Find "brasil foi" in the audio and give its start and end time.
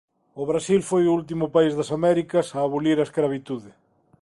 0.49-1.03